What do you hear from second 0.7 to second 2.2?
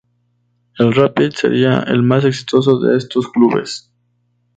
El Rapid sería el